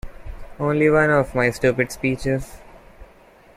[0.59, 2.57] Only one of my stupid speeches.